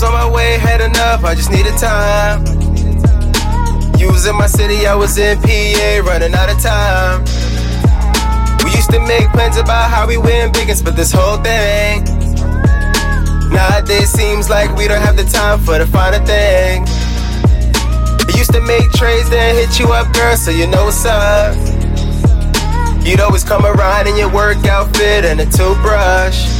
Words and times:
was 0.00 0.08
on 0.08 0.12
my 0.12 0.34
way, 0.34 0.56
heading 0.58 0.96
up, 0.96 1.24
I 1.24 1.34
just 1.34 1.50
needed 1.50 1.76
time. 1.76 2.44
You 3.98 4.08
was 4.10 4.26
in 4.26 4.34
my 4.36 4.46
city, 4.46 4.86
I 4.86 4.94
was 4.94 5.18
in 5.18 5.36
PA, 5.38 6.08
running 6.08 6.32
out 6.34 6.48
of 6.48 6.58
time. 6.62 7.24
We 8.64 8.70
used 8.72 8.90
to 8.92 9.00
make 9.00 9.28
plans 9.32 9.58
about 9.58 9.90
how 9.90 10.06
we 10.06 10.16
win 10.16 10.52
big 10.52 10.68
and 10.70 10.78
split 10.78 10.96
this 10.96 11.12
whole 11.12 11.36
thing. 11.38 12.04
Nowadays 13.52 14.10
seems 14.10 14.48
like 14.48 14.74
we 14.74 14.88
don't 14.88 15.02
have 15.02 15.16
the 15.16 15.24
time 15.24 15.58
for 15.58 15.76
the 15.76 15.86
finer 15.86 16.24
thing. 16.24 16.84
I 16.86 18.38
used 18.38 18.52
to 18.52 18.60
make 18.62 18.90
trades, 18.92 19.28
then 19.28 19.54
hit 19.54 19.78
you 19.78 19.92
up, 19.92 20.12
girl, 20.14 20.36
so 20.36 20.50
you 20.50 20.66
know 20.66 20.84
what's 20.84 21.04
up. 21.04 21.54
You'd 23.04 23.20
always 23.20 23.44
come 23.44 23.66
around 23.66 24.06
in 24.06 24.16
your 24.16 24.32
work 24.32 24.64
outfit 24.64 25.24
and 25.26 25.40
a 25.40 25.44
toothbrush. 25.44 26.59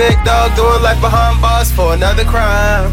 Big 0.00 0.16
dog 0.24 0.56
doing 0.56 0.80
life 0.80 0.98
behind 1.02 1.42
bars 1.42 1.70
for 1.70 1.92
another 1.92 2.24
crime. 2.24 2.88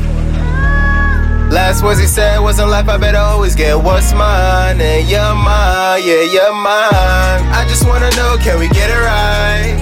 Last 1.49 1.81
words 1.81 2.01
he 2.01 2.05
said 2.05 2.37
wasn't 2.39 2.67
life, 2.67 2.89
I 2.89 2.97
better 2.97 3.17
always 3.17 3.55
get 3.55 3.79
what's 3.79 4.11
mine. 4.11 4.81
And 4.81 5.07
you're 5.07 5.33
mine, 5.33 6.03
yeah, 6.03 6.27
you're 6.27 6.51
mine. 6.51 7.47
I 7.55 7.63
just 7.71 7.87
wanna 7.87 8.11
know, 8.19 8.35
can 8.43 8.59
we 8.59 8.67
get 8.75 8.91
it 8.91 8.99
right? 8.99 9.79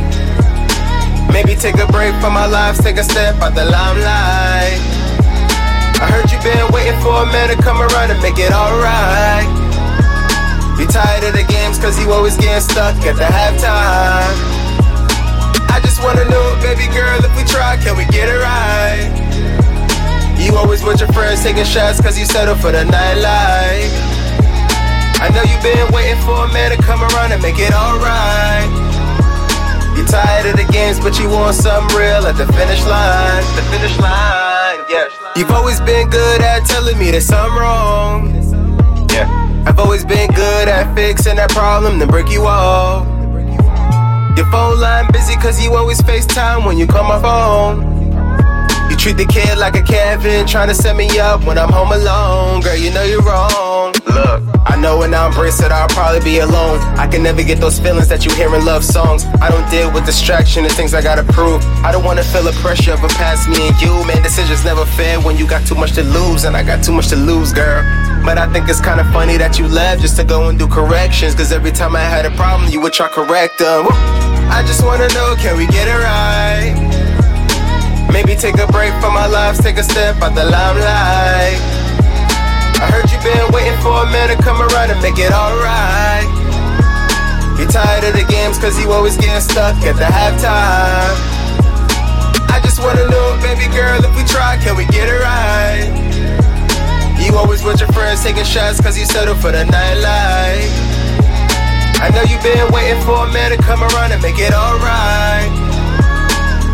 Maybe 1.33 1.55
take 1.55 1.81
a 1.81 1.87
break 1.89 2.13
from 2.21 2.37
our 2.37 2.47
lives, 2.47 2.77
take 2.77 2.97
a 2.97 3.03
step 3.03 3.41
out 3.41 3.55
the 3.55 3.65
limelight. 3.65 4.77
I 5.97 6.05
heard 6.05 6.29
you 6.29 6.37
been 6.45 6.69
waiting 6.77 7.01
for 7.01 7.23
a 7.23 7.25
man 7.25 7.49
to 7.49 7.57
come 7.57 7.81
around 7.81 8.13
and 8.13 8.21
make 8.21 8.37
it 8.37 8.53
alright. 8.53 9.49
You 10.77 10.85
tired 10.85 11.23
of 11.25 11.33
the 11.33 11.45
games 11.49 11.79
cause 11.79 11.97
you 11.97 12.13
always 12.13 12.37
getting 12.37 12.61
stuck 12.61 12.93
at 13.01 13.17
the 13.17 13.25
halftime. 13.25 14.64
Just 15.95 16.03
wanna 16.03 16.27
know, 16.27 16.59
baby 16.59 16.91
girl, 16.91 17.23
if 17.23 17.31
we 17.37 17.45
try, 17.45 17.77
can 17.77 17.95
we 17.95 18.03
get 18.11 18.27
it 18.27 18.35
right? 18.43 19.07
You 20.37 20.57
always 20.57 20.83
with 20.83 20.99
your 20.99 21.07
friends 21.13 21.41
taking 21.41 21.63
shots 21.63 22.01
cause 22.01 22.19
you 22.19 22.25
settle 22.25 22.55
for 22.55 22.73
the 22.73 22.83
nightlife. 22.83 23.95
I 25.23 25.31
know 25.31 25.39
you've 25.47 25.63
been 25.63 25.87
waiting 25.95 26.19
for 26.27 26.43
a 26.43 26.51
man 26.51 26.75
to 26.75 26.83
come 26.83 26.99
around 26.99 27.31
and 27.31 27.41
make 27.41 27.55
it 27.59 27.71
alright. 27.71 28.67
You're 29.95 30.05
tired 30.05 30.51
of 30.51 30.59
the 30.59 30.67
games, 30.69 30.99
but 30.99 31.17
you 31.17 31.29
want 31.29 31.55
something 31.55 31.95
real 31.95 32.27
at 32.27 32.35
the 32.35 32.51
finish 32.51 32.83
line. 32.83 33.43
The 33.55 33.63
finish 33.71 33.95
line, 33.97 34.83
yeah. 34.91 35.07
You've 35.37 35.51
always 35.51 35.79
been 35.79 36.09
good 36.09 36.41
at 36.41 36.65
telling 36.65 36.99
me 36.99 37.11
that 37.11 37.23
I'm 37.31 37.55
wrong. 37.55 38.35
Yeah. 39.15 39.31
I've 39.65 39.79
always 39.79 40.03
been 40.03 40.29
good 40.31 40.67
at 40.67 40.93
fixing 40.93 41.37
that 41.37 41.51
problem, 41.51 41.99
then 41.99 42.09
break 42.09 42.27
you 42.27 42.47
off. 42.47 43.14
Your 44.35 44.45
phone 44.51 44.79
line 44.79 45.07
busy 45.13 45.35
cause 45.35 45.63
you 45.63 45.73
always 45.75 46.01
FaceTime 46.01 46.65
when 46.65 46.77
you 46.77 46.85
call 46.85 47.05
my 47.07 47.21
phone. 47.21 47.95
You 48.89 48.97
treat 48.97 49.17
the 49.17 49.25
kid 49.25 49.57
like 49.57 49.75
a 49.75 49.81
Kevin, 49.81 50.45
trying 50.45 50.67
to 50.67 50.75
set 50.75 50.95
me 50.95 51.07
up 51.19 51.45
when 51.45 51.57
I'm 51.57 51.71
home 51.71 51.91
alone. 51.91 52.61
Girl, 52.61 52.75
you 52.75 52.91
know 52.91 53.03
you're 53.03 53.21
wrong. 53.21 53.93
Look, 54.05 54.43
I 54.65 54.77
know 54.79 54.99
when 54.99 55.13
I 55.13 55.27
embrace 55.27 55.59
it, 55.61 55.71
I'll 55.71 55.87
probably 55.87 56.19
be 56.19 56.39
alone. 56.39 56.79
I 56.99 57.07
can 57.07 57.23
never 57.23 57.43
get 57.43 57.59
those 57.59 57.79
feelings 57.79 58.09
that 58.09 58.25
you 58.25 58.33
hear 58.35 58.53
in 58.53 58.63
love 58.65 58.83
songs. 58.83 59.25
I 59.41 59.49
don't 59.49 59.67
deal 59.71 59.91
with 59.91 60.05
distraction 60.05 60.65
and 60.65 60.73
things 60.73 60.93
I 60.93 61.01
gotta 61.01 61.23
prove. 61.23 61.65
I 61.83 61.91
don't 61.91 62.03
wanna 62.03 62.23
feel 62.23 62.43
the 62.43 62.51
pressure 62.61 62.93
of 62.93 63.03
a 63.03 63.07
past 63.09 63.49
me 63.49 63.67
and 63.67 63.81
you. 63.81 63.91
Man, 64.05 64.21
decisions 64.21 64.63
never 64.65 64.85
fair 64.85 65.19
when 65.21 65.37
you 65.37 65.47
got 65.47 65.65
too 65.65 65.75
much 65.75 65.93
to 65.93 66.03
lose, 66.03 66.43
and 66.43 66.55
I 66.55 66.63
got 66.63 66.83
too 66.83 66.93
much 66.93 67.07
to 67.09 67.15
lose, 67.15 67.53
girl. 67.53 67.81
But 68.23 68.37
I 68.37 68.51
think 68.51 68.69
it's 68.69 68.81
kinda 68.81 69.03
funny 69.11 69.37
that 69.37 69.57
you 69.59 69.67
left 69.67 70.01
just 70.01 70.17
to 70.17 70.23
go 70.23 70.49
and 70.49 70.59
do 70.59 70.67
corrections. 70.67 71.35
Cause 71.35 71.51
every 71.51 71.71
time 71.71 71.95
I 71.95 72.01
had 72.01 72.25
a 72.25 72.31
problem, 72.31 72.71
you 72.71 72.81
would 72.81 72.93
try 72.93 73.07
correct 73.07 73.59
them. 73.59 73.87
I 74.49 74.63
just 74.65 74.83
wanna 74.83 75.07
know, 75.09 75.35
can 75.37 75.57
we 75.57 75.67
get 75.67 75.87
it 75.87 75.99
right? 75.99 76.73
Maybe 78.11 78.35
take 78.35 78.57
a 78.59 78.67
break 78.67 78.93
from 79.01 79.15
our 79.17 79.29
lives, 79.29 79.59
take 79.59 79.77
a 79.77 79.83
step 79.83 80.21
out 80.21 80.35
the 80.35 80.45
limelight. 80.45 81.59
I 82.79 82.87
heard 82.91 83.09
you 83.11 83.19
been 83.23 83.51
waiting 83.51 83.77
for 83.81 84.03
a 84.03 84.07
man 84.11 84.29
to 84.29 84.37
come 84.41 84.61
around 84.61 84.91
and 84.91 85.01
make 85.01 85.17
it 85.17 85.31
alright. 85.31 86.27
You 87.59 87.65
tired 87.67 88.03
of 88.03 88.13
the 88.13 88.25
games 88.27 88.57
cause 88.57 88.79
you 88.79 88.91
always 88.91 89.17
getting 89.17 89.41
stuck 89.41 89.75
at 89.83 89.95
the 89.95 90.07
halftime. 90.07 91.15
I 92.51 92.59
just 92.63 92.79
wanna 92.79 93.07
know, 93.09 93.39
baby 93.41 93.67
girl, 93.73 94.03
if 94.03 94.15
we 94.15 94.23
try, 94.23 94.57
can 94.57 94.77
we 94.77 94.85
get 94.87 95.09
it 95.09 95.19
right? 95.19 95.91
You 97.19 97.35
always 97.37 97.63
with 97.63 97.79
your 97.79 97.91
friends 97.91 98.23
taking 98.23 98.43
shots 98.43 98.79
cause 98.79 98.97
you 98.97 99.05
settle 99.05 99.35
for 99.35 99.51
the 99.51 99.63
nightlife. 99.63 100.94
I 102.01 102.09
know 102.09 102.23
you've 102.23 102.43
been 102.43 102.71
waiting 102.71 103.01
for 103.03 103.25
a 103.25 103.31
man 103.31 103.51
to 103.51 103.57
come 103.57 103.81
around 103.81 104.11
and 104.11 104.21
make 104.21 104.37
it 104.37 104.53
alright. 104.53 105.51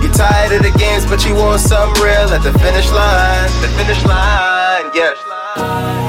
You're 0.02 0.14
tired 0.14 0.52
of 0.54 0.64
the 0.64 0.78
games, 0.78 1.06
but 1.06 1.26
you 1.26 1.36
want 1.36 1.62
something 1.62 2.02
real 2.04 2.30
at 2.34 2.44
the 2.44 2.58
finish 2.60 2.90
line. 2.92 3.50
The 3.62 3.70
finish 3.78 4.04
line, 4.06 4.90
yeah. 4.94 6.01